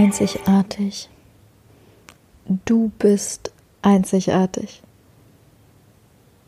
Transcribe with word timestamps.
einzigartig. 0.00 1.10
Du 2.64 2.90
bist 2.98 3.52
einzigartig. 3.82 4.82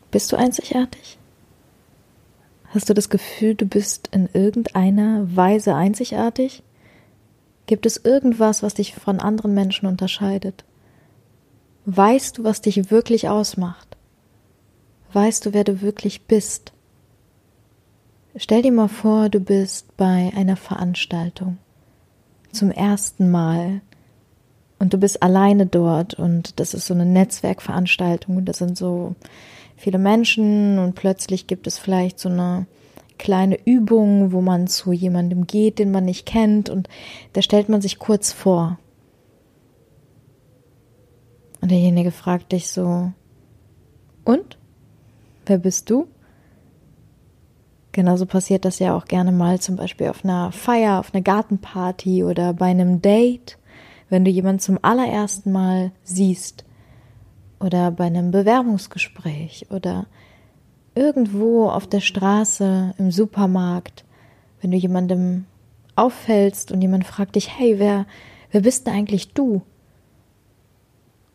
Bist 0.09 0.31
du 0.31 0.37
einzigartig? 0.37 1.19
Hast 2.73 2.89
du 2.89 2.95
das 2.95 3.09
Gefühl, 3.09 3.53
du 3.53 3.67
bist 3.67 4.09
in 4.11 4.27
irgendeiner 4.33 5.35
Weise 5.35 5.75
einzigartig? 5.75 6.63
Gibt 7.67 7.85
es 7.85 7.97
irgendwas, 7.97 8.63
was 8.63 8.73
dich 8.73 8.95
von 8.95 9.19
anderen 9.19 9.53
Menschen 9.53 9.85
unterscheidet? 9.85 10.65
Weißt 11.85 12.39
du, 12.39 12.43
was 12.43 12.61
dich 12.61 12.89
wirklich 12.89 13.29
ausmacht? 13.29 13.97
Weißt 15.13 15.45
du, 15.45 15.53
wer 15.53 15.63
du 15.63 15.81
wirklich 15.81 16.23
bist? 16.23 16.73
Stell 18.35 18.63
dir 18.63 18.71
mal 18.71 18.87
vor, 18.87 19.29
du 19.29 19.39
bist 19.39 19.95
bei 19.95 20.31
einer 20.35 20.55
Veranstaltung 20.55 21.59
zum 22.53 22.71
ersten 22.71 23.31
Mal 23.31 23.81
und 24.79 24.93
du 24.93 24.97
bist 24.97 25.23
alleine 25.23 25.65
dort 25.65 26.13
und 26.13 26.59
das 26.59 26.73
ist 26.73 26.87
so 26.87 26.93
eine 26.93 27.05
Netzwerkveranstaltung 27.05 28.37
und 28.37 28.45
das 28.45 28.57
sind 28.57 28.77
so 28.77 29.15
viele 29.75 29.97
Menschen 29.97 30.79
und 30.79 30.95
plötzlich 30.95 31.47
gibt 31.47 31.67
es 31.67 31.77
vielleicht 31.77 32.19
so 32.19 32.29
eine 32.29 32.65
kleine 33.17 33.57
Übung, 33.65 34.31
wo 34.31 34.41
man 34.41 34.67
zu 34.67 34.91
jemandem 34.91 35.47
geht, 35.47 35.79
den 35.79 35.91
man 35.91 36.05
nicht 36.05 36.25
kennt 36.25 36.69
und 36.69 36.89
da 37.33 37.41
stellt 37.41 37.69
man 37.69 37.81
sich 37.81 37.99
kurz 37.99 38.31
vor. 38.31 38.77
Und 41.61 41.71
derjenige 41.71 42.11
fragt 42.11 42.51
dich 42.51 42.69
so, 42.69 43.13
und? 44.25 44.57
Wer 45.45 45.57
bist 45.57 45.89
du? 45.89 46.07
Genauso 47.93 48.25
passiert 48.25 48.65
das 48.65 48.79
ja 48.79 48.97
auch 48.97 49.05
gerne 49.05 49.31
mal 49.31 49.59
zum 49.59 49.75
Beispiel 49.75 50.09
auf 50.09 50.25
einer 50.25 50.51
Feier, 50.51 50.99
auf 50.99 51.13
einer 51.13 51.21
Gartenparty 51.21 52.23
oder 52.23 52.53
bei 52.53 52.65
einem 52.65 53.03
Date, 53.03 53.59
wenn 54.09 54.25
du 54.25 54.31
jemanden 54.31 54.59
zum 54.59 54.79
allerersten 54.81 55.51
Mal 55.51 55.91
siehst 56.03 56.65
oder 57.59 57.91
bei 57.91 58.05
einem 58.05 58.31
Bewerbungsgespräch 58.31 59.67
oder 59.69 60.07
irgendwo 60.95 61.69
auf 61.69 61.85
der 61.85 61.99
Straße, 61.99 62.95
im 62.97 63.11
Supermarkt, 63.11 64.05
wenn 64.59 64.71
du 64.71 64.77
jemandem 64.77 65.45
auffällst 65.95 66.71
und 66.71 66.81
jemand 66.81 67.05
fragt 67.05 67.35
dich, 67.35 67.59
hey, 67.59 67.77
wer, 67.77 68.07
wer 68.51 68.61
bist 68.61 68.87
denn 68.87 68.95
eigentlich 68.95 69.33
du? 69.33 69.61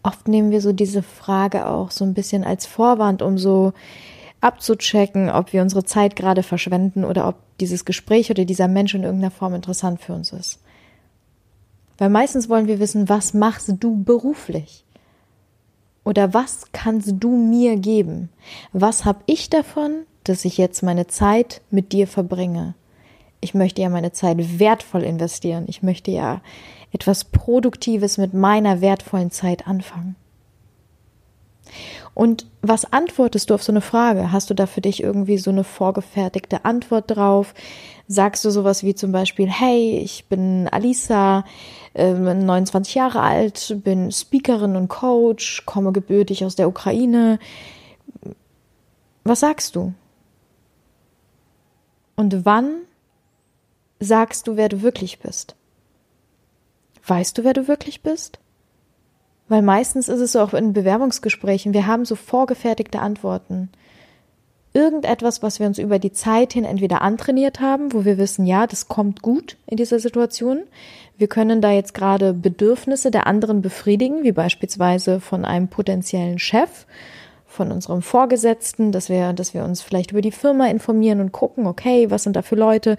Oft 0.03 0.27
nehmen 0.27 0.51
wir 0.51 0.61
so 0.61 0.73
diese 0.73 1.05
Frage 1.05 1.67
auch 1.67 1.93
so 1.93 2.05
ein 2.05 2.15
bisschen 2.15 2.43
als 2.43 2.67
Vorwand, 2.67 3.23
um 3.23 3.39
so 3.39 3.75
abzuchecken, 4.41 5.31
ob 5.31 5.53
wir 5.53 5.63
unsere 5.63 5.85
Zeit 5.85 6.17
gerade 6.17 6.43
verschwenden 6.43 7.05
oder 7.05 7.29
ob 7.29 7.37
dieses 7.61 7.85
Gespräch 7.85 8.31
oder 8.31 8.45
dieser 8.45 8.69
Mensch 8.69 8.95
in 8.95 9.03
irgendeiner 9.03 9.31
Form 9.31 9.55
interessant 9.55 10.01
für 10.01 10.13
uns 10.13 10.33
ist. 10.33 10.61
Weil 11.99 12.11
meistens 12.11 12.49
wollen 12.49 12.69
wir 12.69 12.79
wissen, 12.79 13.09
was 13.09 13.35
machst 13.35 13.73
du 13.81 14.03
beruflich? 14.05 14.85
Oder 16.05 16.33
was 16.33 16.67
kannst 16.73 17.13
du 17.19 17.37
mir 17.37 17.77
geben? 17.77 18.31
Was 18.73 19.05
habe 19.05 19.19
ich 19.27 19.51
davon, 19.51 20.05
dass 20.25 20.45
ich 20.45 20.57
jetzt 20.57 20.83
meine 20.83 21.09
Zeit 21.09 21.61
mit 21.71 21.93
dir 21.93 22.07
verbringe? 22.07 22.75
Ich 23.41 23.55
möchte 23.55 23.83
ja 23.83 23.89
meine 23.89 24.13
Zeit 24.13 24.59
wertvoll 24.59 25.03
investieren. 25.03 25.65
Ich 25.67 25.83
möchte 25.83 26.11
ja 26.11 26.41
etwas 26.93 27.25
Produktives 27.25 28.17
mit 28.17 28.33
meiner 28.33 28.81
wertvollen 28.81 29.31
Zeit 29.31 29.67
anfangen. 29.67 30.17
Und 32.15 32.47
was 32.63 32.93
antwortest 32.93 33.51
du 33.51 33.55
auf 33.55 33.63
so 33.63 33.73
eine 33.73 33.81
Frage? 33.81 34.33
Hast 34.33 34.51
du 34.51 34.55
da 34.55 34.67
für 34.67 34.81
dich 34.81 35.03
irgendwie 35.03 35.39
so 35.39 35.51
eine 35.51 35.65
vorgefertigte 35.65 36.65
Antwort 36.65 37.11
drauf? 37.11 37.55
Sagst 38.09 38.45
du 38.45 38.51
sowas 38.51 38.83
wie 38.83 38.95
zum 38.95 39.13
Beispiel, 39.13 39.49
hey, 39.49 40.01
ich 40.03 40.27
bin 40.27 40.69
Alisa, 40.69 41.45
äh, 41.95 42.13
29 42.13 42.95
Jahre 42.95 43.21
alt, 43.21 43.77
bin 43.85 44.11
Speakerin 44.11 44.77
und 44.77 44.89
Coach, 44.89 45.65
komme 45.67 45.93
gebürtig 45.93 46.45
aus 46.45 46.57
der 46.57 46.69
Ukraine. 46.69 47.39
Was 49.25 49.41
sagst 49.41 49.77
du? 49.77 49.93
Und 52.17 52.45
wann 52.45 52.81
sagst 54.01 54.47
du, 54.47 54.57
wer 54.57 54.69
du 54.69 54.83
wirklich 54.83 55.19
bist? 55.21 55.55
Weißt 57.07 57.39
du, 57.39 57.45
wer 57.45 57.53
du 57.53 57.69
wirklich 57.69 58.03
bist? 58.03 58.39
Weil 59.49 59.63
meistens 59.63 60.09
ist 60.09 60.21
es 60.21 60.33
so 60.33 60.41
auch 60.41 60.55
in 60.55 60.73
Bewerbungsgesprächen, 60.73 61.73
wir 61.73 61.87
haben 61.87 62.05
so 62.05 62.17
vorgefertigte 62.17 63.01
Antworten. 63.01 63.71
Irgendetwas, 64.75 65.43
was 65.43 65.59
wir 65.59 65.67
uns 65.67 65.79
über 65.79 65.99
die 65.99 66.13
Zeit 66.13 66.53
hin 66.53 66.65
entweder 66.65 67.01
antrainiert 67.01 67.61
haben, 67.61 67.93
wo 67.93 68.05
wir 68.05 68.19
wissen, 68.19 68.47
ja, 68.47 68.67
das 68.67 68.89
kommt 68.89 69.23
gut 69.23 69.57
in 69.67 69.79
dieser 69.79 69.99
Situation. 69.99 70.61
Wir 71.17 71.27
können 71.27 71.63
da 71.63 71.73
jetzt 71.73 71.95
gerade 71.95 72.35
Bedürfnisse 72.35 73.11
der 73.11 73.27
anderen 73.27 73.63
befriedigen, 73.63 74.23
wie 74.23 74.33
beispielsweise 74.33 75.21
von 75.21 75.45
einem 75.45 75.69
potenziellen 75.69 76.39
Chef 76.39 76.87
von 77.49 77.73
unserem 77.73 78.03
Vorgesetzten, 78.03 78.93
dass 78.93 79.09
wir, 79.09 79.33
dass 79.33 79.55
wir 79.55 79.65
uns 79.65 79.81
vielleicht 79.81 80.13
über 80.13 80.21
die 80.21 80.31
Firma 80.31 80.69
informieren 80.69 81.21
und 81.21 81.33
gucken, 81.33 81.67
okay, 81.67 82.11
was 82.11 82.23
sind 82.23 82.37
da 82.37 82.43
für 82.43 82.55
Leute, 82.55 82.99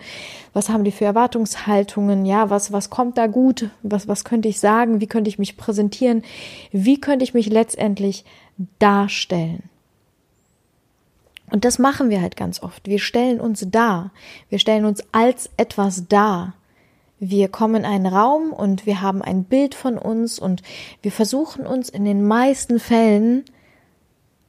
was 0.54 0.70
haben 0.70 0.84
die 0.84 0.92
für 0.92 1.06
Erwartungshaltungen, 1.06 2.26
ja, 2.26 2.50
was, 2.50 2.72
was 2.72 2.90
kommt 2.90 3.18
da 3.18 3.28
gut, 3.28 3.70
was, 3.84 4.08
was 4.08 4.26
könnte 4.26 4.50
ich 4.50 4.60
sagen, 4.60 5.00
wie 5.00 5.08
könnte 5.08 5.30
ich 5.30 5.40
mich 5.40 5.56
präsentieren, 5.56 6.24
wie 6.72 7.00
könnte 7.00 7.24
ich 7.24 7.34
mich 7.34 7.48
letztendlich 7.48 8.26
darstellen. 8.80 9.64
Und 11.52 11.64
das 11.64 11.80
machen 11.80 12.10
wir 12.10 12.22
halt 12.22 12.36
ganz 12.36 12.62
oft. 12.62 12.88
Wir 12.88 13.00
stellen 13.00 13.40
uns 13.40 13.66
dar. 13.70 14.12
Wir 14.50 14.60
stellen 14.60 14.86
uns 14.86 15.04
als 15.12 15.50
etwas 15.58 16.08
dar. 16.08 16.54
Wir 17.20 17.50
kommen 17.50 17.76
in 17.76 17.86
einen 17.86 18.06
Raum 18.06 18.54
und 18.54 18.86
wir 18.86 19.02
haben 19.02 19.22
ein 19.22 19.44
Bild 19.44 19.76
von 19.76 19.98
uns 19.98 20.40
und 20.40 20.62
wir 21.02 21.12
versuchen 21.12 21.66
uns 21.66 21.90
in 21.90 22.06
den 22.06 22.26
meisten 22.26 22.80
Fällen 22.80 23.44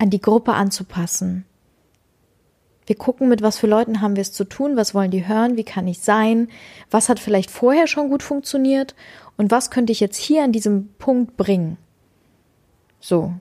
an 0.00 0.10
die 0.10 0.20
Gruppe 0.20 0.54
anzupassen. 0.54 1.44
Wir 2.86 2.96
gucken, 2.96 3.28
mit 3.28 3.42
was 3.42 3.58
für 3.58 3.66
Leuten 3.66 4.00
haben 4.00 4.16
wir 4.16 4.22
es 4.22 4.32
zu 4.32 4.44
tun, 4.44 4.76
was 4.76 4.94
wollen 4.94 5.10
die 5.10 5.28
hören, 5.28 5.56
wie 5.56 5.62
kann 5.62 5.86
ich 5.86 6.00
sein, 6.00 6.48
was 6.90 7.08
hat 7.08 7.20
vielleicht 7.20 7.50
vorher 7.50 7.86
schon 7.86 8.08
gut 8.08 8.22
funktioniert 8.22 8.96
und 9.36 9.50
was 9.50 9.70
könnte 9.70 9.92
ich 9.92 10.00
jetzt 10.00 10.16
hier 10.16 10.42
an 10.42 10.52
diesem 10.52 10.88
Punkt 10.98 11.36
bringen. 11.36 11.76
So. 12.98 13.34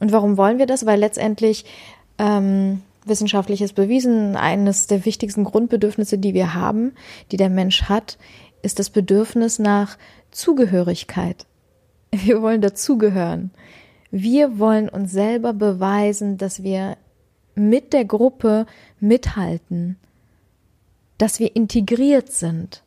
Und 0.00 0.10
warum 0.10 0.38
wollen 0.38 0.58
wir 0.58 0.66
das? 0.66 0.86
Weil 0.86 0.98
letztendlich 0.98 1.66
ähm, 2.18 2.80
wissenschaftlich 3.04 3.60
ist 3.60 3.74
bewiesen, 3.74 4.36
eines 4.36 4.86
der 4.86 5.04
wichtigsten 5.04 5.44
Grundbedürfnisse, 5.44 6.16
die 6.16 6.32
wir 6.32 6.54
haben, 6.54 6.92
die 7.30 7.36
der 7.36 7.50
Mensch 7.50 7.84
hat, 7.84 8.16
ist 8.62 8.78
das 8.78 8.88
Bedürfnis 8.88 9.58
nach 9.58 9.98
Zugehörigkeit. 10.30 11.46
Wir 12.10 12.42
wollen 12.42 12.60
dazugehören. 12.60 13.50
Wir 14.10 14.58
wollen 14.58 14.88
uns 14.88 15.12
selber 15.12 15.52
beweisen, 15.52 16.36
dass 16.36 16.62
wir 16.62 16.96
mit 17.54 17.92
der 17.92 18.04
Gruppe 18.04 18.66
mithalten, 18.98 19.96
dass 21.18 21.38
wir 21.38 21.54
integriert 21.54 22.32
sind. 22.32 22.82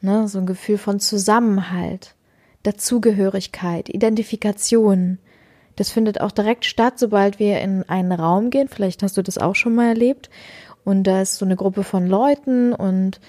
Ne, 0.00 0.28
so 0.28 0.38
ein 0.38 0.46
Gefühl 0.46 0.78
von 0.78 1.00
Zusammenhalt, 1.00 2.14
Dazugehörigkeit, 2.62 3.88
Identifikation. 3.88 5.18
Das 5.76 5.90
findet 5.90 6.20
auch 6.20 6.30
direkt 6.30 6.64
statt, 6.64 6.98
sobald 6.98 7.38
wir 7.38 7.60
in 7.60 7.82
einen 7.88 8.12
Raum 8.12 8.50
gehen. 8.50 8.68
Vielleicht 8.68 9.02
hast 9.02 9.16
du 9.16 9.22
das 9.22 9.38
auch 9.38 9.54
schon 9.54 9.74
mal 9.74 9.88
erlebt. 9.88 10.30
Und 10.84 11.04
da 11.04 11.22
ist 11.22 11.36
so 11.36 11.44
eine 11.44 11.56
Gruppe 11.56 11.84
von 11.84 12.06
Leuten 12.06 12.72
und 12.72 13.20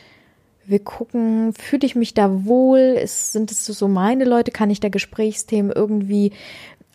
wir 0.70 0.80
gucken, 0.80 1.54
fühle 1.54 1.86
ich 1.86 1.96
mich 1.96 2.14
da 2.14 2.46
wohl? 2.46 2.80
Ist, 2.80 3.34
sind 3.34 3.52
es 3.52 3.66
so 3.66 3.88
meine 3.88 4.26
Leute? 4.26 4.52
Kann 4.52 4.70
ich 4.70 4.80
da 4.80 4.90
Gesprächsthemen 4.90 5.72
irgendwie 5.72 6.32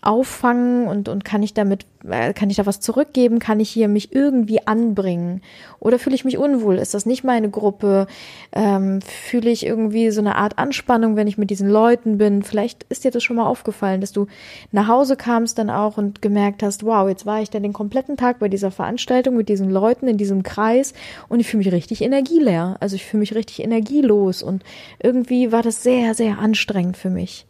auffangen 0.05 0.87
und, 0.87 1.09
und 1.09 1.25
kann 1.25 1.43
ich 1.43 1.55
damit, 1.55 1.87
äh, 2.09 2.33
kann 2.33 2.51
ich 2.51 2.56
da 2.56 2.67
was 2.67 2.81
zurückgeben? 2.81 3.39
Kann 3.39 3.61
ich 3.61 3.71
hier 3.71 3.89
mich 3.89 4.15
irgendwie 4.15 4.67
anbringen? 4.67 5.41
Oder 5.81 5.99
fühle 5.99 6.15
ich 6.15 6.25
mich 6.25 6.39
unwohl? 6.39 6.77
Ist 6.77 6.95
das 6.95 7.06
nicht 7.06 7.25
meine 7.25 7.51
Gruppe? 7.51 8.06
Ähm, 8.53 9.01
fühle 9.03 9.51
ich 9.51 9.65
irgendwie 9.65 10.11
so 10.11 10.21
eine 10.21 10.37
Art 10.37 10.59
Anspannung, 10.59 11.17
wenn 11.17 11.27
ich 11.27 11.39
mit 11.39 11.51
diesen 11.51 11.69
Leuten 11.69 12.19
bin? 12.19 12.43
Vielleicht 12.43 12.85
ist 12.85 13.05
dir 13.05 13.11
das 13.11 13.23
schon 13.23 13.37
mal 13.37 13.47
aufgefallen, 13.47 14.01
dass 14.01 14.12
du 14.12 14.27
nach 14.73 14.89
Hause 14.89 15.17
kamst 15.17 15.59
dann 15.59 15.71
auch 15.71 15.97
und 15.97 16.23
gemerkt 16.23 16.62
hast, 16.62 16.85
wow, 16.85 17.09
jetzt 17.09 17.27
war 17.27 17.41
ich 17.41 17.51
dann 17.51 17.62
den 17.62 17.73
kompletten 17.73 18.17
Tag 18.17 18.39
bei 18.39 18.49
dieser 18.49 18.71
Veranstaltung 18.71 19.37
mit 19.37 19.49
diesen 19.49 19.71
Leuten 19.71 20.09
in 20.09 20.19
diesem 20.19 20.43
Kreis 20.43 20.95
und 21.29 21.41
ich 21.41 21.49
fühle 21.49 21.65
mich 21.65 21.73
richtig 21.73 22.03
energieleer. 22.03 22.77
Also 22.81 22.97
ich 22.97 23.05
fühle 23.05 23.21
mich 23.21 23.35
richtig 23.35 23.62
energielos 23.62 24.43
und 24.43 24.62
irgendwie 25.03 25.53
war 25.53 25.62
das 25.62 25.83
sehr, 25.83 26.15
sehr 26.15 26.39
anstrengend 26.39 26.97
für 26.97 27.11
mich 27.11 27.47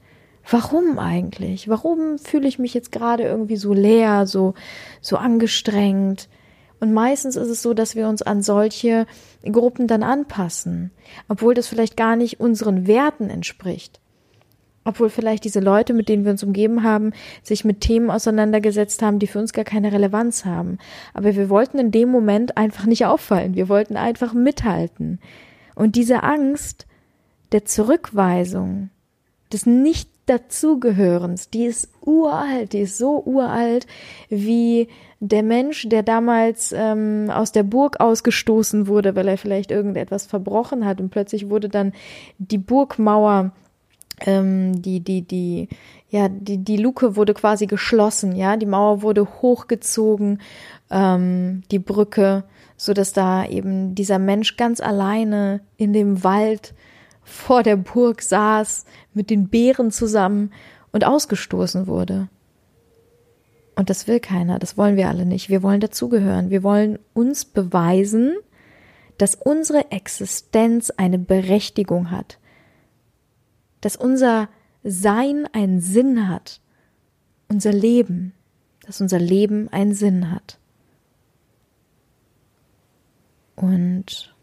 warum 0.48 0.98
eigentlich? 0.98 1.68
Warum 1.68 2.18
fühle 2.18 2.48
ich 2.48 2.58
mich 2.58 2.74
jetzt 2.74 2.92
gerade 2.92 3.22
irgendwie 3.22 3.56
so 3.56 3.72
leer, 3.72 4.26
so, 4.26 4.54
so 5.00 5.16
angestrengt? 5.16 6.28
Und 6.80 6.92
meistens 6.92 7.36
ist 7.36 7.48
es 7.48 7.62
so, 7.62 7.72
dass 7.72 7.96
wir 7.96 8.08
uns 8.08 8.22
an 8.22 8.42
solche 8.42 9.06
Gruppen 9.42 9.86
dann 9.86 10.02
anpassen, 10.02 10.90
obwohl 11.28 11.54
das 11.54 11.66
vielleicht 11.66 11.96
gar 11.96 12.16
nicht 12.16 12.40
unseren 12.40 12.86
Werten 12.86 13.30
entspricht. 13.30 14.00
Obwohl 14.86 15.08
vielleicht 15.08 15.44
diese 15.44 15.60
Leute, 15.60 15.94
mit 15.94 16.10
denen 16.10 16.24
wir 16.24 16.32
uns 16.32 16.42
umgeben 16.42 16.82
haben, 16.82 17.12
sich 17.42 17.64
mit 17.64 17.80
Themen 17.80 18.10
auseinandergesetzt 18.10 19.00
haben, 19.00 19.18
die 19.18 19.26
für 19.26 19.38
uns 19.38 19.54
gar 19.54 19.64
keine 19.64 19.92
Relevanz 19.92 20.44
haben. 20.44 20.76
Aber 21.14 21.34
wir 21.34 21.48
wollten 21.48 21.78
in 21.78 21.90
dem 21.90 22.10
Moment 22.10 22.58
einfach 22.58 22.84
nicht 22.84 23.06
auffallen. 23.06 23.54
Wir 23.54 23.70
wollten 23.70 23.96
einfach 23.96 24.34
mithalten. 24.34 25.20
Und 25.74 25.96
diese 25.96 26.22
Angst, 26.22 26.86
der 27.52 27.64
Zurückweisung, 27.64 28.90
des 29.50 29.64
nicht 29.64 30.10
dazugehörens, 30.26 31.50
die 31.50 31.66
ist 31.66 31.90
uralt, 32.00 32.72
die 32.72 32.80
ist 32.80 32.98
so 32.98 33.22
uralt 33.24 33.86
wie 34.28 34.88
der 35.20 35.42
Mensch, 35.42 35.88
der 35.88 36.02
damals 36.02 36.72
ähm, 36.76 37.30
aus 37.30 37.52
der 37.52 37.62
Burg 37.62 38.00
ausgestoßen 38.00 38.86
wurde, 38.86 39.16
weil 39.16 39.28
er 39.28 39.38
vielleicht 39.38 39.70
irgendetwas 39.70 40.26
verbrochen 40.26 40.84
hat 40.84 41.00
und 41.00 41.10
plötzlich 41.10 41.50
wurde 41.50 41.68
dann 41.68 41.92
die 42.38 42.58
Burgmauer 42.58 43.52
ähm, 44.20 44.80
die, 44.80 45.00
die, 45.00 45.22
die, 45.22 45.68
ja, 46.08 46.28
die, 46.28 46.58
die 46.58 46.76
Luke 46.76 47.16
wurde 47.16 47.34
quasi 47.34 47.66
geschlossen, 47.66 48.36
ja, 48.36 48.56
die 48.56 48.66
Mauer 48.66 49.02
wurde 49.02 49.26
hochgezogen, 49.42 50.40
ähm, 50.90 51.62
die 51.70 51.78
Brücke, 51.78 52.44
so 52.76 52.92
dass 52.92 53.12
da 53.12 53.44
eben 53.46 53.94
dieser 53.94 54.18
Mensch 54.18 54.56
ganz 54.56 54.80
alleine 54.80 55.60
in 55.76 55.92
dem 55.92 56.22
Wald 56.22 56.74
vor 57.24 57.62
der 57.62 57.76
Burg 57.76 58.22
saß, 58.22 58.84
mit 59.14 59.30
den 59.30 59.48
Bären 59.48 59.90
zusammen 59.90 60.52
und 60.92 61.04
ausgestoßen 61.04 61.86
wurde. 61.86 62.28
Und 63.76 63.90
das 63.90 64.06
will 64.06 64.20
keiner, 64.20 64.58
das 64.58 64.76
wollen 64.76 64.96
wir 64.96 65.08
alle 65.08 65.26
nicht. 65.26 65.48
Wir 65.48 65.62
wollen 65.62 65.80
dazugehören. 65.80 66.50
Wir 66.50 66.62
wollen 66.62 66.98
uns 67.12 67.44
beweisen, 67.44 68.36
dass 69.18 69.34
unsere 69.34 69.90
Existenz 69.90 70.90
eine 70.90 71.18
Berechtigung 71.18 72.10
hat. 72.10 72.38
Dass 73.80 73.96
unser 73.96 74.48
Sein 74.84 75.48
einen 75.52 75.80
Sinn 75.80 76.28
hat. 76.28 76.60
Unser 77.48 77.72
Leben. 77.72 78.32
Dass 78.86 79.00
unser 79.00 79.18
Leben 79.18 79.68
einen 79.70 79.94
Sinn 79.94 80.30
hat. 80.30 80.58
Und 83.56 84.33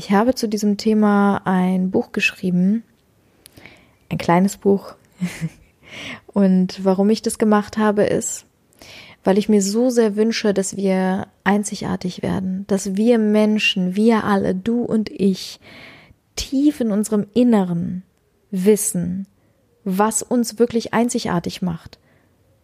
ich 0.00 0.12
habe 0.12 0.34
zu 0.34 0.48
diesem 0.48 0.78
Thema 0.78 1.42
ein 1.44 1.90
Buch 1.90 2.10
geschrieben, 2.12 2.84
ein 4.08 4.16
kleines 4.16 4.56
Buch. 4.56 4.94
Und 6.26 6.82
warum 6.82 7.10
ich 7.10 7.20
das 7.20 7.36
gemacht 7.36 7.76
habe, 7.76 8.04
ist, 8.04 8.46
weil 9.24 9.36
ich 9.36 9.50
mir 9.50 9.60
so 9.60 9.90
sehr 9.90 10.16
wünsche, 10.16 10.54
dass 10.54 10.74
wir 10.74 11.26
einzigartig 11.44 12.22
werden, 12.22 12.64
dass 12.66 12.96
wir 12.96 13.18
Menschen, 13.18 13.94
wir 13.94 14.24
alle, 14.24 14.54
du 14.54 14.84
und 14.84 15.10
ich, 15.10 15.60
tief 16.34 16.80
in 16.80 16.92
unserem 16.92 17.26
Inneren 17.34 18.02
wissen, 18.50 19.26
was 19.84 20.22
uns 20.22 20.58
wirklich 20.58 20.94
einzigartig 20.94 21.60
macht, 21.60 21.98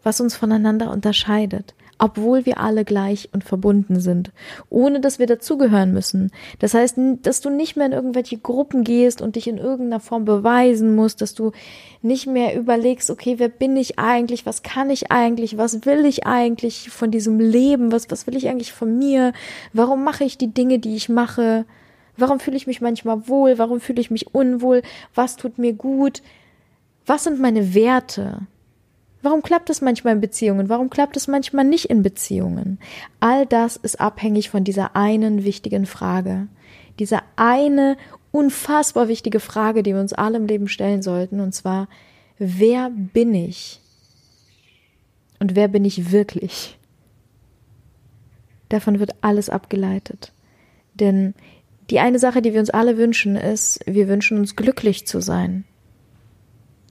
was 0.03 0.23
uns 0.23 0.35
voneinander 0.35 0.91
unterscheidet, 0.91 1.75
obwohl 1.99 2.45
wir 2.45 2.61
alle 2.61 2.85
gleich 2.85 3.31
und 3.33 3.45
verbunden 3.45 4.01
sind, 4.01 4.31
ohne 4.69 5.01
dass 5.01 5.19
wir 5.19 5.27
dazugehören 5.27 5.93
müssen. 5.93 6.31
Das 6.59 6.75
heißt, 6.75 6.97
dass 7.23 7.41
du 7.41 7.51
nicht 7.51 7.77
mehr 7.77 7.87
in 7.87 7.93
irgendwelche 7.93 8.39
Gruppen 8.39 8.85
gehst 8.85 9.23
und 9.23 9.37
dich 9.37 9.49
in 9.49 9.59
irgendeiner 9.59 10.01
Form 10.01 10.25
beweisen 10.25 10.95
musst, 10.95 11.23
dass 11.23 11.35
du 11.35 11.53
nicht 12.03 12.27
mehr 12.27 12.57
überlegst, 12.57 13.11
okay, 13.11 13.37
wer 13.39 13.49
bin 13.49 13.77
ich 13.77 13.99
eigentlich, 13.99 14.45
was 14.45 14.63
kann 14.63 14.91
ich 14.91 15.11
eigentlich, 15.11 15.57
was 15.57 15.87
will 15.87 16.05
ich 16.05 16.27
eigentlich 16.27 16.91
von 16.91 17.11
diesem 17.11 17.41
Leben, 17.41 17.93
was, 17.93 18.11
was 18.11 18.27
will 18.27 18.37
ich 18.37 18.49
eigentlich 18.49 18.73
von 18.73 18.99
mir, 18.99 19.33
warum 19.73 20.05
mache 20.05 20.25
ich 20.25 20.37
die 20.37 20.53
Dinge, 20.53 20.79
die 20.79 20.97
ich 20.97 21.09
mache, 21.09 21.65
warum 22.17 22.41
fühle 22.41 22.57
ich 22.57 22.67
mich 22.67 22.81
manchmal 22.81 23.27
wohl, 23.29 23.59
warum 23.59 23.81
fühle 23.81 24.01
ich 24.01 24.11
mich 24.11 24.35
unwohl, 24.35 24.83
was 25.15 25.37
tut 25.37 25.59
mir 25.59 25.73
gut, 25.73 26.23
was 27.07 27.25
sind 27.25 27.41
meine 27.41 27.75
Werte, 27.75 28.47
Warum 29.27 29.43
klappt 29.43 29.71
es 29.71 29.81
manchmal 29.81 30.15
in 30.15 30.21
Beziehungen? 30.21 30.69
Warum 30.69 30.89
klappt 30.89 31.17
es 31.17 31.27
manchmal 31.27 31.65
nicht 31.65 31.87
in 31.87 32.05
Beziehungen? 32.05 32.79
All 33.19 33.45
das 33.45 33.77
ist 33.77 34.01
abhängig 34.01 34.51
von 34.51 34.63
dieser 34.63 34.95
einen 34.95 35.43
wichtigen 35.43 35.85
Frage. 35.85 36.47
Dieser 37.01 37.25
eine 37.35 37.97
unfassbar 38.31 39.09
wichtige 39.09 39.41
Frage, 39.41 39.83
die 39.83 39.95
wir 39.95 40.01
uns 40.01 40.13
alle 40.13 40.37
im 40.37 40.47
Leben 40.47 40.69
stellen 40.69 41.03
sollten, 41.03 41.41
und 41.41 41.57
zwar, 41.57 41.89
wer 42.39 42.89
bin 42.91 43.35
ich? 43.35 43.81
Und 45.41 45.57
wer 45.57 45.67
bin 45.67 45.85
ich 45.85 46.13
wirklich? 46.13 46.79
Davon 48.69 49.01
wird 49.01 49.17
alles 49.23 49.51
abgeleitet. 49.51 50.31
Denn 50.95 51.35
die 51.91 51.99
eine 51.99 52.21
Sache, 52.21 52.43
die 52.43 52.53
wir 52.53 52.61
uns 52.61 52.71
alle 52.71 52.97
wünschen, 52.97 53.35
ist, 53.35 53.81
wir 53.87 54.07
wünschen 54.07 54.39
uns 54.39 54.55
glücklich 54.55 55.05
zu 55.05 55.21
sein. 55.21 55.65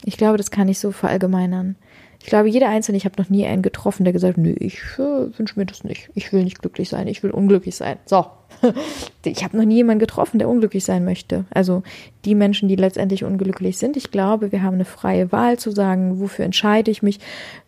Ich 0.04 0.18
glaube, 0.18 0.38
das 0.38 0.52
kann 0.52 0.68
ich 0.68 0.80
so 0.80 0.92
verallgemeinern. 0.92 1.78
Ich 2.26 2.30
glaube, 2.30 2.50
jeder 2.50 2.70
Einzelne, 2.70 2.98
ich 2.98 3.06
habe 3.06 3.22
noch 3.22 3.30
nie 3.30 3.46
einen 3.46 3.62
getroffen, 3.62 4.04
der 4.04 4.12
gesagt 4.12 4.36
hat, 4.36 4.44
nö, 4.44 4.56
ich 4.58 4.80
äh, 4.98 5.38
wünsche 5.38 5.60
mir 5.60 5.68
das 5.68 5.84
nicht. 5.84 6.10
Ich 6.16 6.34
will 6.34 6.44
nicht 6.44 6.60
glücklich 6.60 6.90
sein, 6.90 7.08
ich 7.08 7.22
will 7.22 7.30
unglücklich 7.30 7.76
sein. 7.76 8.00
So. 8.08 8.26
ich 9.24 9.44
habe 9.44 9.56
noch 9.56 9.64
nie 9.64 9.76
jemanden 9.76 10.00
getroffen, 10.00 10.40
der 10.40 10.50
unglücklich 10.50 10.84
sein 10.84 11.06
möchte. 11.06 11.46
Also 11.52 11.84
die 12.26 12.34
Menschen, 12.34 12.68
die 12.68 12.78
letztendlich 12.78 13.26
unglücklich 13.26 13.78
sind. 13.78 13.96
Ich 13.96 14.10
glaube, 14.10 14.52
wir 14.52 14.64
haben 14.64 14.74
eine 14.74 14.86
freie 14.86 15.32
Wahl 15.32 15.60
zu 15.60 15.70
sagen, 15.70 16.20
wofür 16.20 16.46
entscheide 16.46 16.90
ich 16.90 17.04
mich? 17.04 17.20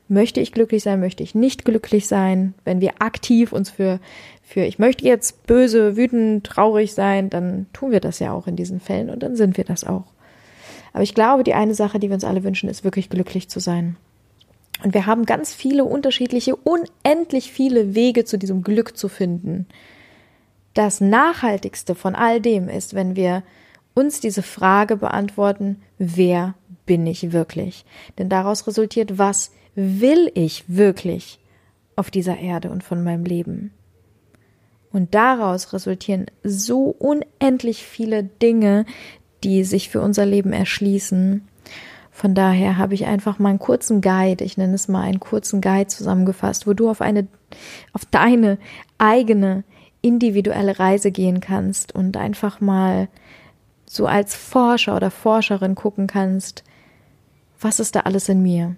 Möchte 0.08 0.40
ich 0.40 0.54
glücklich 0.54 0.82
sein, 0.82 1.00
möchte 1.00 1.22
ich 1.22 1.36
nicht 1.36 1.64
glücklich 1.64 2.08
sein? 2.08 2.56
Wenn 2.66 2.82
wir 2.82 2.94
aktiv 2.98 3.54
uns 3.54 3.70
für, 3.70 4.00
für 4.42 4.62
ich 4.62 4.80
möchte 4.80 5.06
jetzt 5.06 5.46
böse, 5.46 5.96
wütend, 5.96 6.48
traurig 6.48 6.96
sein, 6.96 7.30
dann 7.30 7.68
tun 7.74 7.92
wir 7.92 8.00
das 8.00 8.18
ja 8.18 8.34
auch 8.34 8.48
in 8.48 8.56
diesen 8.56 8.80
Fällen 8.80 9.12
und 9.12 9.22
dann 9.22 9.36
sind 9.36 9.56
wir 9.56 9.66
das 9.66 9.84
auch. 9.84 10.06
Aber 10.94 11.04
ich 11.04 11.14
glaube, 11.14 11.44
die 11.44 11.54
eine 11.54 11.76
Sache, 11.76 12.00
die 12.00 12.10
wir 12.10 12.16
uns 12.16 12.24
alle 12.24 12.44
wünschen, 12.44 12.70
ist 12.70 12.84
wirklich 12.84 13.12
glücklich 13.12 13.50
zu 13.50 13.60
sein. 13.60 13.98
Und 14.84 14.94
wir 14.94 15.06
haben 15.06 15.26
ganz 15.26 15.54
viele 15.54 15.84
unterschiedliche, 15.84 16.56
unendlich 16.56 17.52
viele 17.52 17.96
Wege 17.96 18.26
zu 18.26 18.38
diesem 18.38 18.62
Glück 18.64 18.96
zu 18.96 19.10
finden. 19.10 19.68
Das 20.74 21.02
Nachhaltigste 21.02 21.96
von 21.96 22.14
all 22.14 22.40
dem 22.40 22.70
ist, 22.70 22.94
wenn 22.94 23.16
wir 23.16 23.44
uns 23.96 24.20
diese 24.20 24.44
Frage 24.44 24.98
beantworten, 24.98 25.82
wer 25.98 26.54
bin 26.86 27.08
ich 27.08 27.32
wirklich? 27.32 27.86
Denn 28.20 28.30
daraus 28.30 28.68
resultiert, 28.68 29.18
was 29.18 29.52
will 29.74 30.32
ich 30.36 30.66
wirklich 30.68 31.40
auf 31.96 32.12
dieser 32.12 32.38
Erde 32.38 32.70
und 32.70 32.84
von 32.84 33.04
meinem 33.04 33.26
Leben? 33.26 33.72
Und 34.92 35.16
daraus 35.16 35.74
resultieren 35.74 36.28
so 36.44 36.86
unendlich 36.86 37.84
viele 37.84 38.24
Dinge, 38.24 38.86
die 39.44 39.64
sich 39.64 39.90
für 39.90 40.02
unser 40.02 40.26
Leben 40.26 40.54
erschließen, 40.54 41.48
von 42.18 42.34
daher 42.34 42.80
habe 42.80 42.96
ich 42.96 43.06
einfach 43.06 43.38
mal 43.38 43.50
einen 43.50 43.60
kurzen 43.60 44.02
Guide, 44.02 44.44
ich 44.44 44.58
nenne 44.58 44.74
es 44.74 44.88
mal 44.88 45.04
einen 45.04 45.20
kurzen 45.20 45.62
Guide 45.62 45.86
zusammengefasst, 45.86 46.66
wo 46.66 46.74
du 46.74 46.90
auf 46.90 47.00
eine, 47.00 47.28
auf 47.94 48.06
deine 48.06 48.58
eigene 48.98 49.64
individuelle 50.02 50.80
Reise 50.80 51.12
gehen 51.12 51.42
kannst 51.42 51.94
und 51.94 52.18
einfach 52.18 52.60
mal 52.60 53.08
so 53.86 54.08
als 54.08 54.34
Forscher 54.34 54.96
oder 54.96 55.12
Forscherin 55.12 55.76
gucken 55.76 56.08
kannst, 56.08 56.64
was 57.62 57.80
ist 57.80 57.96
da 57.96 58.00
alles 58.00 58.28
in 58.30 58.42
mir? 58.42 58.76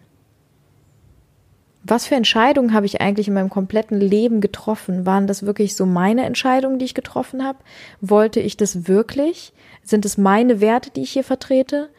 Was 1.81 2.07
für 2.07 2.15
Entscheidungen 2.15 2.73
habe 2.73 2.87
ich 2.87 2.99
eigentlich 2.99 3.29
in 3.29 3.35
meinem 3.35 3.49
kompletten 3.49 4.01
Leben 4.01 4.41
getroffen? 4.41 5.05
Waren 5.05 5.27
das 5.27 5.45
wirklich 5.45 5.77
so 5.77 5.85
meine 5.85 6.25
Entscheidungen, 6.25 6.77
die 6.77 6.83
ich 6.83 6.93
getroffen 6.93 7.45
habe? 7.45 7.59
Wollte 8.01 8.41
ich 8.41 8.57
das 8.57 8.89
wirklich? 8.89 9.53
Sind 9.81 10.03
es 10.03 10.17
meine 10.17 10.59
Werte, 10.59 10.89
die 10.89 11.03
ich 11.03 11.11
hier 11.11 11.23
vertrete? 11.23 11.89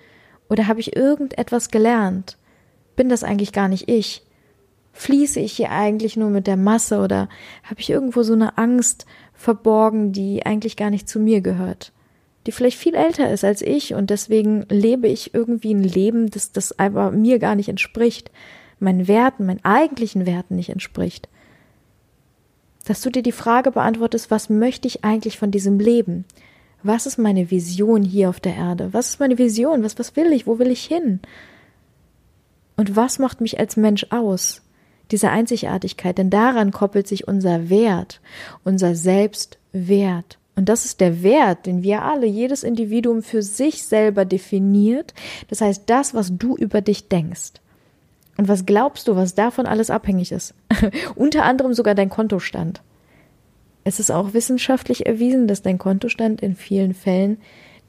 Oder 0.50 0.66
habe 0.66 0.80
ich 0.80 0.96
irgendetwas 0.96 1.70
gelernt? 1.70 2.36
Bin 2.96 3.08
das 3.08 3.24
eigentlich 3.24 3.52
gar 3.52 3.68
nicht 3.68 3.88
ich? 3.88 4.22
Fließe 4.92 5.38
ich 5.40 5.52
hier 5.52 5.70
eigentlich 5.70 6.16
nur 6.16 6.28
mit 6.28 6.48
der 6.48 6.56
Masse 6.56 6.98
oder 6.98 7.28
habe 7.62 7.80
ich 7.80 7.88
irgendwo 7.88 8.24
so 8.24 8.32
eine 8.32 8.58
Angst 8.58 9.06
verborgen, 9.32 10.12
die 10.12 10.44
eigentlich 10.44 10.76
gar 10.76 10.90
nicht 10.90 11.08
zu 11.08 11.20
mir 11.20 11.40
gehört? 11.40 11.92
Die 12.46 12.52
vielleicht 12.52 12.78
viel 12.78 12.94
älter 12.94 13.30
ist 13.30 13.44
als 13.44 13.62
ich 13.62 13.94
und 13.94 14.10
deswegen 14.10 14.66
lebe 14.68 15.06
ich 15.06 15.32
irgendwie 15.34 15.72
ein 15.72 15.84
Leben, 15.84 16.30
das, 16.30 16.52
das 16.52 16.78
aber 16.78 17.12
mir 17.12 17.38
gar 17.38 17.54
nicht 17.54 17.68
entspricht, 17.68 18.30
meinen 18.80 19.06
Werten, 19.06 19.46
meinen 19.46 19.64
eigentlichen 19.64 20.26
Werten 20.26 20.56
nicht 20.56 20.70
entspricht. 20.70 21.28
Dass 22.86 23.02
du 23.02 23.10
dir 23.10 23.22
die 23.22 23.30
Frage 23.30 23.70
beantwortest, 23.70 24.30
was 24.30 24.50
möchte 24.50 24.88
ich 24.88 25.04
eigentlich 25.04 25.38
von 25.38 25.50
diesem 25.52 25.78
Leben? 25.78 26.24
Was 26.82 27.06
ist 27.06 27.18
meine 27.18 27.50
Vision 27.50 28.02
hier 28.02 28.30
auf 28.30 28.40
der 28.40 28.56
Erde? 28.56 28.92
Was 28.92 29.10
ist 29.10 29.20
meine 29.20 29.38
Vision? 29.38 29.82
Was, 29.82 29.98
was 29.98 30.16
will 30.16 30.32
ich? 30.32 30.46
Wo 30.46 30.58
will 30.58 30.70
ich 30.70 30.84
hin? 30.84 31.20
Und 32.76 32.96
was 32.96 33.18
macht 33.18 33.40
mich 33.40 33.58
als 33.58 33.76
Mensch 33.76 34.06
aus? 34.10 34.62
Diese 35.10 35.30
Einzigartigkeit, 35.30 36.16
denn 36.16 36.30
daran 36.30 36.70
koppelt 36.70 37.08
sich 37.08 37.28
unser 37.28 37.68
Wert, 37.68 38.20
unser 38.64 38.94
Selbstwert. 38.94 40.38
Und 40.56 40.68
das 40.68 40.84
ist 40.84 41.00
der 41.00 41.22
Wert, 41.22 41.66
den 41.66 41.82
wir 41.82 42.02
alle, 42.02 42.26
jedes 42.26 42.62
Individuum 42.62 43.22
für 43.22 43.42
sich 43.42 43.84
selber 43.84 44.24
definiert. 44.24 45.14
Das 45.48 45.60
heißt, 45.60 45.84
das, 45.86 46.14
was 46.14 46.36
du 46.36 46.56
über 46.56 46.80
dich 46.80 47.08
denkst. 47.08 47.54
Und 48.36 48.48
was 48.48 48.64
glaubst 48.64 49.08
du, 49.08 49.16
was 49.16 49.34
davon 49.34 49.66
alles 49.66 49.90
abhängig 49.90 50.32
ist? 50.32 50.54
Unter 51.14 51.44
anderem 51.44 51.74
sogar 51.74 51.94
dein 51.94 52.08
Kontostand. 52.08 52.80
Es 53.90 53.98
ist 53.98 54.12
auch 54.12 54.34
wissenschaftlich 54.34 55.06
erwiesen, 55.06 55.48
dass 55.48 55.62
dein 55.62 55.76
Kontostand 55.76 56.42
in 56.42 56.54
vielen 56.54 56.94
Fällen 56.94 57.38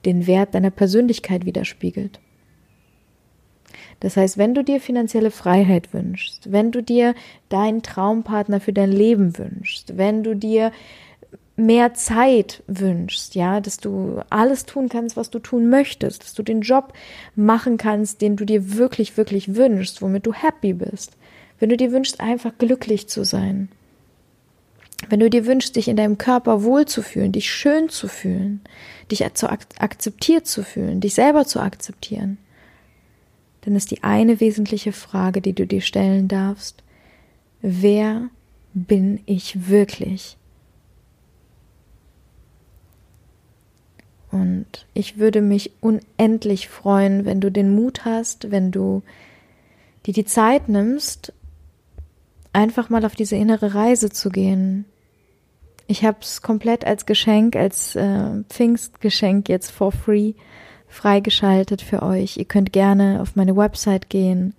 den 0.03 0.25
Wert 0.25 0.55
deiner 0.55 0.71
Persönlichkeit 0.71 1.45
widerspiegelt. 1.45 2.19
Das 3.99 4.17
heißt, 4.17 4.39
wenn 4.39 4.55
du 4.55 4.63
dir 4.63 4.81
finanzielle 4.81 5.29
Freiheit 5.29 5.93
wünschst, 5.93 6.51
wenn 6.51 6.71
du 6.71 6.81
dir 6.81 7.13
deinen 7.49 7.83
Traumpartner 7.83 8.59
für 8.59 8.73
dein 8.73 8.91
Leben 8.91 9.37
wünschst, 9.37 9.95
wenn 9.95 10.23
du 10.23 10.35
dir 10.35 10.71
mehr 11.55 11.93
Zeit 11.93 12.63
wünschst, 12.65 13.35
ja, 13.35 13.61
dass 13.61 13.77
du 13.77 14.21
alles 14.31 14.65
tun 14.65 14.89
kannst, 14.89 15.15
was 15.17 15.29
du 15.29 15.37
tun 15.37 15.69
möchtest, 15.69 16.23
dass 16.23 16.33
du 16.33 16.41
den 16.41 16.61
Job 16.61 16.93
machen 17.35 17.77
kannst, 17.77 18.23
den 18.23 18.37
du 18.37 18.45
dir 18.45 18.75
wirklich, 18.75 19.17
wirklich 19.17 19.53
wünschst, 19.53 20.01
womit 20.01 20.25
du 20.25 20.33
happy 20.33 20.73
bist. 20.73 21.15
Wenn 21.59 21.69
du 21.69 21.77
dir 21.77 21.91
wünschst, 21.91 22.19
einfach 22.19 22.57
glücklich 22.57 23.07
zu 23.07 23.23
sein. 23.23 23.69
Wenn 25.09 25.19
du 25.19 25.29
dir 25.29 25.45
wünschst, 25.45 25.75
dich 25.75 25.87
in 25.87 25.97
deinem 25.97 26.17
Körper 26.17 26.63
wohlzufühlen, 26.63 27.31
dich 27.31 27.51
schön 27.51 27.89
zu 27.89 28.07
fühlen, 28.07 28.61
dich 29.11 29.25
akzeptiert 29.25 30.47
zu 30.47 30.63
fühlen, 30.63 31.01
dich 31.01 31.15
selber 31.15 31.45
zu 31.45 31.59
akzeptieren, 31.59 32.37
dann 33.61 33.75
ist 33.75 33.91
die 33.91 34.03
eine 34.03 34.39
wesentliche 34.39 34.91
Frage, 34.91 35.41
die 35.41 35.53
du 35.53 35.67
dir 35.67 35.81
stellen 35.81 36.27
darfst, 36.27 36.83
wer 37.61 38.29
bin 38.73 39.21
ich 39.25 39.69
wirklich? 39.69 40.37
Und 44.31 44.87
ich 44.93 45.17
würde 45.17 45.41
mich 45.41 45.71
unendlich 45.81 46.69
freuen, 46.69 47.25
wenn 47.25 47.41
du 47.41 47.51
den 47.51 47.75
Mut 47.75 48.05
hast, 48.05 48.49
wenn 48.49 48.71
du 48.71 49.03
dir 50.05 50.13
die 50.13 50.25
Zeit 50.25 50.69
nimmst, 50.69 51.33
einfach 52.53 52.89
mal 52.89 53.05
auf 53.05 53.15
diese 53.15 53.35
innere 53.35 53.75
Reise 53.75 54.09
zu 54.09 54.29
gehen. 54.29 54.85
Ich 55.91 56.05
habe 56.05 56.19
es 56.21 56.41
komplett 56.41 56.87
als 56.87 57.05
Geschenk, 57.05 57.57
als 57.57 57.97
äh, 57.97 58.43
Pfingstgeschenk 58.47 59.49
jetzt 59.49 59.71
for 59.71 59.91
free 59.91 60.35
freigeschaltet 60.87 61.81
für 61.81 62.01
euch. 62.01 62.37
Ihr 62.37 62.45
könnt 62.45 62.71
gerne 62.71 63.19
auf 63.21 63.35
meine 63.35 63.57
Website 63.57 64.09
gehen 64.09 64.53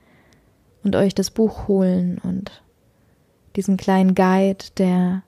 und 0.84 0.94
euch 0.94 1.14
das 1.14 1.30
Buch 1.30 1.68
holen 1.68 2.20
und 2.22 2.62
diesen 3.56 3.78
kleinen 3.78 4.14
Guide, 4.14 4.62
der 4.76 5.22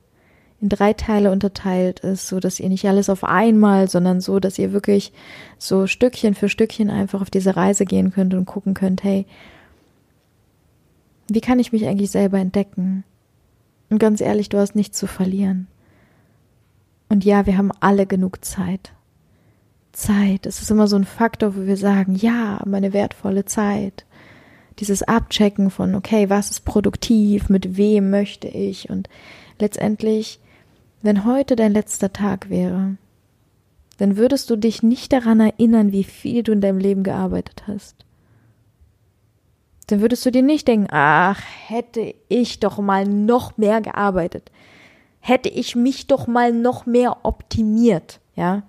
in 0.61 0.69
drei 0.69 0.93
Teile 0.93 1.33
unterteilt 1.33 2.01
ist, 2.01 2.29
so 2.29 2.39
dass 2.39 2.61
ihr 2.61 2.69
nicht 2.69 2.87
alles 2.87 3.09
auf 3.09 3.25
einmal, 3.25 3.89
sondern 3.89 4.21
so, 4.21 4.41
dass 4.41 4.59
ihr 4.59 4.75
wirklich 4.75 5.11
so 5.57 5.87
Stückchen 5.87 6.35
für 6.35 6.51
Stückchen 6.51 6.91
einfach 6.91 7.23
auf 7.23 7.31
diese 7.31 7.57
Reise 7.57 7.87
gehen 7.87 8.13
könnt 8.13 8.35
und 8.35 8.45
gucken 8.45 8.75
könnt, 8.75 9.05
hey, 9.05 9.25
wie 11.29 11.41
kann 11.41 11.61
ich 11.61 11.73
mich 11.73 11.87
eigentlich 11.87 12.11
selber 12.11 12.41
entdecken? 12.41 13.05
Und 13.89 14.01
ganz 14.01 14.21
ehrlich, 14.21 14.51
du 14.51 14.59
hast 14.59 14.75
nichts 14.75 14.99
zu 14.99 15.07
verlieren. 15.07 15.67
Und 17.15 17.25
ja, 17.25 17.47
wir 17.47 17.57
haben 17.57 17.71
alle 17.79 18.07
genug 18.07 18.45
Zeit. 18.45 18.93
Zeit, 19.93 20.47
es 20.47 20.61
ist 20.61 20.73
immer 20.73 20.89
so 20.89 20.97
ein 20.97 21.05
Faktor, 21.05 21.55
wo 21.55 21.61
wir 21.61 21.77
sagen, 21.77 22.17
ja, 22.17 22.61
meine 22.67 22.93
wertvolle 22.93 23.45
Zeit. 23.45 24.05
Dieses 24.81 25.05
Abchecken 25.05 25.71
von, 25.71 25.95
okay, 25.95 26.29
was 26.29 26.51
ist 26.51 26.65
produktiv, 26.65 27.49
mit 27.49 27.77
wem 27.77 28.11
möchte 28.11 28.49
ich 28.49 28.91
und 28.91 29.09
letztendlich 29.61 30.41
wenn 31.03 31.25
heute 31.25 31.55
dein 31.55 31.73
letzter 31.73 32.13
Tag 32.13 32.51
wäre, 32.51 32.97
dann 33.99 34.17
würdest 34.17 34.51
du 34.51 34.57
dich 34.57 34.83
nicht 34.83 35.13
daran 35.13 35.39
erinnern, 35.39 35.93
wie 35.93 36.03
viel 36.03 36.43
du 36.43 36.51
in 36.51 36.61
deinem 36.61 36.79
Leben 36.79 37.05
gearbeitet 37.05 37.63
hast. 37.69 37.95
Dann 39.87 40.01
würdest 40.01 40.27
du 40.27 40.33
dir 40.33 40.43
nicht 40.43 40.67
denken, 40.67 40.89
ach, 40.91 41.41
hätte 41.69 42.13
ich 42.29 42.59
doch 42.59 42.79
mal 42.79 43.07
noch 43.07 43.57
mehr 43.57 43.81
gearbeitet. 43.83 44.51
Hätte 45.27 45.49
ich 45.49 45.75
mich 45.75 46.07
doch 46.07 46.27
mal 46.27 46.53
noch 46.53 46.85
mehr 46.85 47.25
optimiert, 47.25 48.21
ja? 48.37 48.63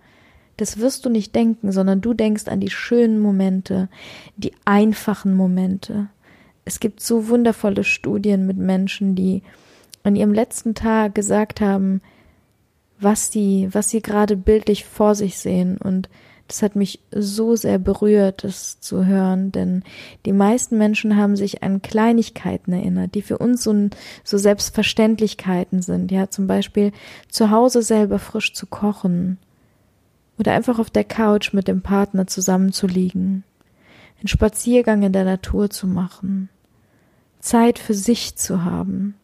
Das 0.56 0.80
wirst 0.80 1.06
du 1.06 1.10
nicht 1.10 1.36
denken, 1.36 1.74
sondern 1.74 2.00
du 2.00 2.14
denkst 2.14 2.48
an 2.48 2.62
die 2.62 2.70
schönen 2.70 3.20
Momente, 3.20 3.90
die 4.38 4.54
einfachen 4.64 5.36
Momente. 5.36 6.08
Es 6.64 6.80
gibt 6.80 7.02
so 7.02 7.28
wundervolle 7.28 7.84
Studien 7.84 8.48
mit 8.48 8.56
Menschen, 8.56 9.16
die 9.16 9.44
an 10.04 10.16
ihrem 10.16 10.34
letzten 10.34 10.76
Tag 10.76 11.14
gesagt 11.14 11.60
haben, 11.60 12.00
was 13.02 13.30
die, 13.30 13.68
was 13.74 13.90
sie 13.90 14.02
gerade 14.02 14.38
bildlich 14.38 14.86
vor 14.86 15.14
sich 15.14 15.38
sehen. 15.38 15.76
Und 15.76 16.08
das 16.48 16.62
hat 16.62 16.76
mich 16.76 17.00
so 17.12 17.56
sehr 17.56 17.80
berührt, 17.80 18.44
das 18.44 18.80
zu 18.80 19.06
hören, 19.06 19.52
denn 19.52 19.84
die 20.26 20.34
meisten 20.34 20.78
Menschen 20.78 21.16
haben 21.16 21.36
sich 21.36 21.64
an 21.64 21.82
Kleinigkeiten 21.82 22.72
erinnert, 22.72 23.16
die 23.16 23.24
für 23.24 23.40
uns 23.40 23.64
so, 23.64 23.90
so 24.24 24.38
Selbstverständlichkeiten 24.38 25.82
sind. 25.82 26.12
Ja, 26.12 26.30
zum 26.30 26.46
Beispiel 26.46 26.92
zu 27.30 27.50
Hause 27.50 27.82
selber 27.82 28.20
frisch 28.20 28.54
zu 28.54 28.68
kochen 28.68 29.40
oder 30.38 30.54
einfach 30.54 30.78
auf 30.78 30.92
der 30.92 31.04
Couch 31.04 31.52
mit 31.54 31.68
dem 31.68 31.82
Partner 31.82 32.28
zusammenzuliegen, 32.28 33.44
einen 34.20 34.28
Spaziergang 34.28 35.02
in 35.02 35.14
der 35.14 35.26
Natur 35.26 35.72
zu 35.72 35.88
machen, 35.88 36.50
Zeit 37.40 37.80
für 37.80 37.96
sich 37.96 38.36
zu 38.36 38.64
haben 38.64 39.16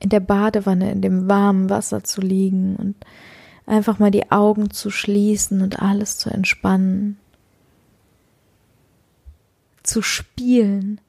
in 0.00 0.10
der 0.10 0.20
Badewanne, 0.20 0.92
in 0.92 1.00
dem 1.00 1.28
warmen 1.28 1.70
Wasser 1.70 2.04
zu 2.04 2.20
liegen 2.20 2.76
und 2.76 2.96
einfach 3.68 3.98
mal 3.98 4.10
die 4.10 4.30
Augen 4.30 4.70
zu 4.70 4.90
schließen 4.90 5.62
und 5.62 5.80
alles 5.80 6.18
zu 6.18 6.30
entspannen. 6.30 7.18
Zu 9.82 10.02
spielen, 10.02 11.00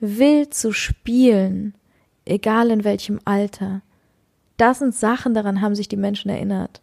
wild 0.00 0.54
zu 0.54 0.72
spielen, 0.72 1.74
egal 2.24 2.70
in 2.70 2.84
welchem 2.84 3.20
Alter. 3.24 3.82
Das 4.56 4.78
sind 4.78 4.94
Sachen, 4.94 5.34
daran 5.34 5.60
haben 5.60 5.74
sich 5.74 5.88
die 5.88 5.96
Menschen 5.96 6.30
erinnert. 6.30 6.80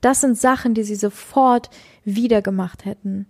Das 0.00 0.20
sind 0.20 0.36
Sachen, 0.36 0.74
die 0.74 0.84
sie 0.84 0.96
sofort 0.96 1.70
wieder 2.04 2.42
gemacht 2.42 2.84
hätten. 2.84 3.26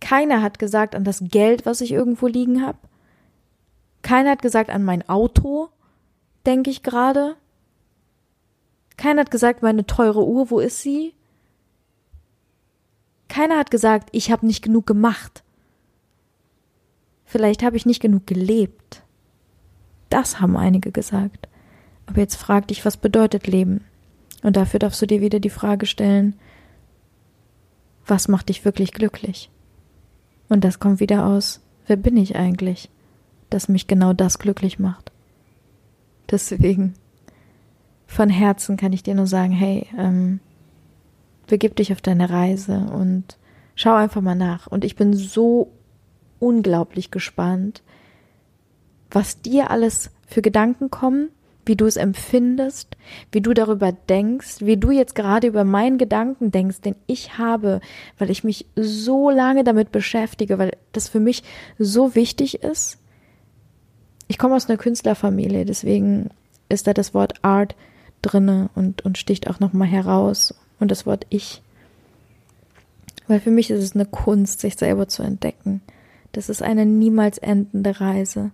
Keiner 0.00 0.42
hat 0.42 0.58
gesagt 0.58 0.94
an 0.94 1.04
das 1.04 1.22
Geld, 1.22 1.64
was 1.64 1.80
ich 1.80 1.92
irgendwo 1.92 2.26
liegen 2.26 2.64
habe. 2.64 2.78
Keiner 4.02 4.30
hat 4.30 4.42
gesagt 4.42 4.70
an 4.70 4.84
mein 4.84 5.08
Auto 5.08 5.70
denke 6.46 6.70
ich 6.70 6.82
gerade. 6.82 7.36
Keiner 8.96 9.20
hat 9.20 9.30
gesagt, 9.30 9.62
meine 9.62 9.86
teure 9.86 10.26
Uhr, 10.26 10.50
wo 10.50 10.58
ist 10.58 10.80
sie? 10.80 11.14
Keiner 13.28 13.58
hat 13.58 13.70
gesagt, 13.70 14.08
ich 14.12 14.30
habe 14.30 14.46
nicht 14.46 14.62
genug 14.62 14.86
gemacht. 14.86 15.42
Vielleicht 17.24 17.62
habe 17.62 17.76
ich 17.76 17.86
nicht 17.86 18.00
genug 18.00 18.26
gelebt. 18.26 19.02
Das 20.08 20.40
haben 20.40 20.56
einige 20.56 20.92
gesagt. 20.92 21.48
Aber 22.06 22.20
jetzt 22.20 22.36
frag 22.36 22.68
dich, 22.68 22.84
was 22.84 22.96
bedeutet 22.96 23.46
Leben? 23.46 23.84
Und 24.42 24.56
dafür 24.56 24.78
darfst 24.78 25.02
du 25.02 25.06
dir 25.06 25.20
wieder 25.20 25.40
die 25.40 25.50
Frage 25.50 25.86
stellen, 25.86 26.38
was 28.06 28.28
macht 28.28 28.48
dich 28.48 28.64
wirklich 28.64 28.92
glücklich? 28.92 29.50
Und 30.48 30.62
das 30.62 30.78
kommt 30.78 31.00
wieder 31.00 31.26
aus, 31.26 31.60
wer 31.88 31.96
bin 31.96 32.16
ich 32.16 32.36
eigentlich, 32.36 32.88
dass 33.50 33.68
mich 33.68 33.88
genau 33.88 34.12
das 34.12 34.38
glücklich 34.38 34.78
macht? 34.78 35.10
Deswegen 36.30 36.94
von 38.06 38.30
Herzen 38.30 38.76
kann 38.76 38.92
ich 38.92 39.02
dir 39.02 39.14
nur 39.14 39.26
sagen, 39.26 39.52
hey, 39.52 39.86
ähm, 39.98 40.40
begib 41.46 41.76
dich 41.76 41.92
auf 41.92 42.00
deine 42.00 42.30
Reise 42.30 42.88
und 42.92 43.36
schau 43.74 43.94
einfach 43.94 44.20
mal 44.20 44.34
nach. 44.34 44.66
Und 44.66 44.84
ich 44.84 44.96
bin 44.96 45.14
so 45.14 45.72
unglaublich 46.38 47.10
gespannt, 47.10 47.82
was 49.10 49.42
dir 49.42 49.70
alles 49.70 50.10
für 50.26 50.42
Gedanken 50.42 50.90
kommen, 50.90 51.30
wie 51.64 51.76
du 51.76 51.86
es 51.86 51.96
empfindest, 51.96 52.96
wie 53.32 53.40
du 53.40 53.52
darüber 53.52 53.92
denkst, 53.92 54.56
wie 54.60 54.76
du 54.76 54.90
jetzt 54.90 55.14
gerade 55.14 55.48
über 55.48 55.64
meinen 55.64 55.98
Gedanken 55.98 56.50
denkst, 56.52 56.80
den 56.80 56.94
ich 57.06 57.38
habe, 57.38 57.80
weil 58.18 58.30
ich 58.30 58.44
mich 58.44 58.66
so 58.76 59.30
lange 59.30 59.64
damit 59.64 59.90
beschäftige, 59.90 60.58
weil 60.58 60.76
das 60.92 61.08
für 61.08 61.20
mich 61.20 61.42
so 61.78 62.14
wichtig 62.14 62.62
ist 62.62 62.98
ich 64.28 64.38
komme 64.38 64.56
aus 64.56 64.68
einer 64.68 64.78
Künstlerfamilie, 64.78 65.64
deswegen 65.64 66.30
ist 66.68 66.86
da 66.86 66.94
das 66.94 67.14
Wort 67.14 67.34
Art 67.42 67.76
drinne 68.22 68.70
und, 68.74 69.04
und 69.04 69.18
sticht 69.18 69.48
auch 69.48 69.60
nochmal 69.60 69.88
heraus 69.88 70.54
und 70.80 70.90
das 70.90 71.06
Wort 71.06 71.26
Ich. 71.30 71.62
Weil 73.28 73.40
für 73.40 73.50
mich 73.50 73.70
ist 73.70 73.82
es 73.82 73.94
eine 73.94 74.06
Kunst, 74.06 74.60
sich 74.60 74.76
selber 74.76 75.08
zu 75.08 75.22
entdecken. 75.22 75.80
Das 76.32 76.48
ist 76.48 76.62
eine 76.62 76.86
niemals 76.86 77.38
endende 77.38 78.00
Reise. 78.00 78.50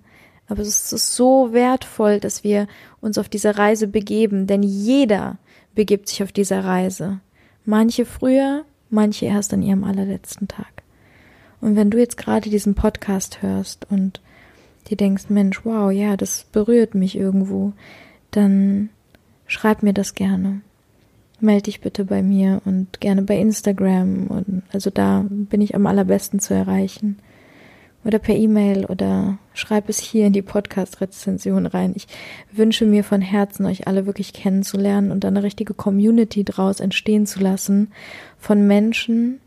Aber 0.49 0.63
es 0.63 0.93
ist 0.93 1.15
so 1.15 1.53
wertvoll, 1.53 2.21
dass 2.21 2.45
wir 2.45 2.67
uns 3.01 3.19
auf 3.19 3.29
diese 3.29 3.59
Reise 3.59 3.87
begeben, 3.87 4.47
denn 4.47 4.63
jeder 4.63 5.39
begibt 5.75 6.09
sich 6.09 6.23
auf 6.23 6.33
dieser 6.33 6.65
Reise. 6.65 7.21
Manche 7.65 8.05
früher, 8.05 8.65
manche 8.91 9.27
erst 9.27 9.55
an 9.55 9.63
ihrem 9.63 9.85
allerletzten 9.85 10.49
Tag. 10.49 10.83
Und 11.61 11.77
wenn 11.77 11.91
du 11.91 11.99
jetzt 11.99 12.17
gerade 12.17 12.51
diesen 12.51 12.75
Podcast 12.75 13.41
hörst 13.41 13.87
und 13.89 14.21
dir 14.89 14.97
denkst, 14.97 15.25
Mensch, 15.29 15.65
wow, 15.65 15.91
ja, 15.91 16.17
das 16.17 16.45
berührt 16.53 16.95
mich 16.95 17.17
irgendwo, 17.17 17.73
dann 18.33 18.91
schreib 19.53 19.83
mir 19.83 19.93
das 19.93 20.15
gerne. 20.15 20.61
Meld 21.41 21.67
dich 21.67 21.81
bitte 21.81 22.05
bei 22.05 22.23
mir 22.23 22.63
und 22.65 23.01
gerne 23.01 23.23
bei 23.23 23.37
Instagram 23.37 24.29
und 24.29 24.63
also 24.73 24.91
da 24.91 25.25
bin 25.29 25.61
ich 25.61 25.75
am 25.75 25.87
allerbesten 25.87 26.41
zu 26.41 26.55
erreichen. 26.55 27.19
Oder 28.05 28.19
per 28.19 28.35
E-Mail 28.35 28.85
oder 28.87 29.39
schreib 29.55 29.89
es 29.89 30.01
hier 30.01 30.27
in 30.27 30.33
die 30.33 30.43
Podcast-Rezension 30.43 31.67
rein. 31.67 31.93
Ich 31.95 32.09
wünsche 32.51 32.85
mir 32.85 33.05
von 33.05 33.21
Herzen, 33.21 33.65
euch 33.65 33.87
alle 33.87 34.07
wirklich 34.07 34.33
kennenzulernen 34.33 35.13
und 35.13 35.25
eine 35.25 35.45
richtige 35.45 35.75
Community 35.75 36.43
draus 36.43 36.81
entstehen 36.81 37.27
zu 37.27 37.39
lassen 37.39 37.93
von 38.39 38.67
Menschen, 38.67 39.41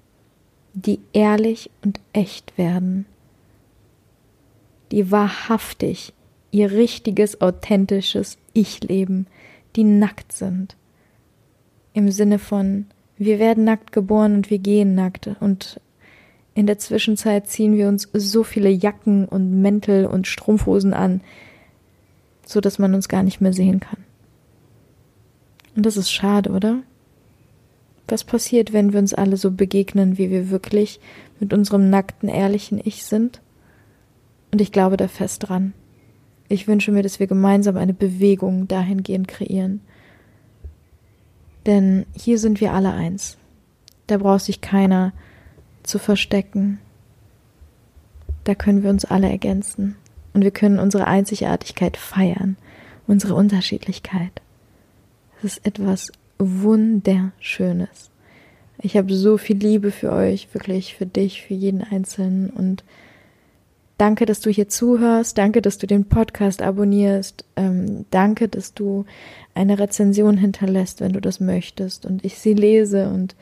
die 0.74 1.00
ehrlich 1.12 1.70
und 1.84 2.00
echt 2.14 2.58
werden 2.58 3.06
die 4.92 5.12
wahrhaftig 5.12 6.14
ihr 6.52 6.72
richtiges, 6.72 7.42
authentisches 7.42 8.38
Ich 8.54 8.82
leben, 8.82 9.28
die 9.75 9.84
nackt 9.84 10.32
sind 10.32 10.75
im 11.94 12.12
Sinne 12.12 12.39
von, 12.39 12.88
wir 13.17 13.39
werden 13.39 13.63
nackt 13.63 13.91
geboren 13.91 14.36
und 14.36 14.50
wir 14.50 14.60
gehen 14.60 14.96
nackt 14.96 15.29
und 15.39 15.79
in 16.53 16.67
der 16.67 16.77
Zwischenzeit 16.77 17.48
ziehen 17.48 17.75
wir 17.75 17.88
uns 17.88 18.10
so 18.13 18.44
viele 18.44 18.70
Jacken 18.70 19.25
und 19.25 19.62
Mäntel 19.62 20.05
und 20.05 20.27
Strumpfhosen 20.27 20.94
an, 20.94 21.22
so 22.46 22.62
dass 22.62 22.79
man 22.79 22.94
uns 22.94 23.10
gar 23.10 23.24
nicht 23.24 23.41
mehr 23.41 23.53
sehen 23.53 23.79
kann. 23.79 24.03
Und 25.75 25.86
das 25.86 25.98
ist 25.98 26.12
schade, 26.12 26.51
oder? 26.51 26.79
Was 28.08 28.24
passiert, 28.24 28.72
wenn 28.72 28.94
wir 28.94 29.00
uns 29.00 29.13
alle 29.13 29.36
so 29.36 29.51
begegnen, 29.51 30.17
wie 30.17 30.29
wir 30.29 30.50
wirklich 30.50 31.00
mit 31.39 31.53
unserem 31.53 31.89
nackten, 31.89 32.29
ehrlichen 32.29 32.79
Ich 32.84 33.03
sind? 33.03 33.41
Und 34.51 34.62
ich 34.62 34.72
glaube 34.72 34.96
da 34.96 35.08
fest 35.08 35.50
dran. 35.50 35.74
Ich 36.48 36.68
wünsche 36.68 36.92
mir, 36.92 37.04
dass 37.04 37.20
wir 37.20 37.28
gemeinsam 37.28 37.78
eine 37.78 37.94
Bewegung 37.94 38.68
dahingehend 38.68 39.28
kreieren. 39.28 39.82
Denn 41.66 42.06
hier 42.14 42.38
sind 42.38 42.62
wir 42.62 42.74
alle 42.74 42.92
eins. 42.92 43.38
Da 44.08 44.18
braucht 44.18 44.44
sich 44.44 44.62
keiner 44.62 45.14
zu 45.84 45.98
verstecken. 45.98 46.80
Da 48.44 48.54
können 48.54 48.84
wir 48.84 48.92
uns 48.92 49.06
alle 49.06 49.30
ergänzen. 49.30 49.96
Und 50.34 50.44
wir 50.44 50.52
können 50.52 50.80
unsere 50.80 51.08
Einzigartigkeit 51.08 51.98
feiern, 51.98 52.58
unsere 53.08 53.36
Unterschiedlichkeit. 53.36 54.42
Es 55.40 55.58
ist 55.58 55.66
etwas 55.66 56.12
Wunderschönes. 56.38 58.12
Ich 58.80 58.98
habe 58.98 59.14
so 59.14 59.38
viel 59.38 59.58
Liebe 59.58 59.92
für 59.92 60.12
euch, 60.12 60.54
wirklich 60.54 60.96
für 60.96 61.06
dich, 61.06 61.42
für 61.42 61.54
jeden 61.54 61.82
Einzelnen 61.82 62.50
und 62.50 62.84
danke, 63.98 64.25
dass 64.25 64.40
du 64.42 64.50
hier 64.50 64.68
zuhörst, 64.68 65.38
danke, 65.38 65.62
dass 65.62 65.78
du 65.78 65.88
den 65.88 66.06
Podcast 66.06 66.62
abonnierst, 66.62 67.46
ähm, 67.56 68.06
danke, 68.12 68.48
dass 68.48 68.74
du 68.74 69.06
eine 69.54 69.80
Rezension 69.80 70.38
hinterlässt, 70.38 71.02
wenn 71.02 71.14
du 71.14 71.22
das 71.22 71.40
möchtest 71.40 72.06
und 72.06 72.24
ich 72.25 72.38
sie 72.38 72.54
lese 72.54 73.10
und 73.10 73.36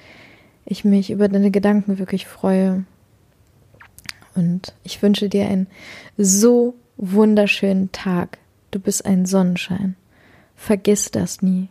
ich 0.66 0.86
mich 0.86 1.12
über 1.12 1.28
deine 1.28 1.52
Gedanken 1.52 2.00
wirklich 2.00 2.28
freue. 2.28 2.86
Und 4.36 4.74
ich 4.84 5.02
wünsche 5.02 5.30
dir 5.30 5.48
einen 5.48 5.68
so 6.18 6.76
wunderschönen 6.98 7.92
Tag. 7.92 8.40
Du 8.72 8.80
bist 8.80 9.06
ein 9.06 9.26
Sonnenschein. 9.26 9.96
Vergiss 10.56 11.12
das 11.12 11.42
nie. 11.42 11.70